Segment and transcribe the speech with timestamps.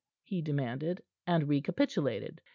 [0.23, 2.41] he demanded, and recapitulated.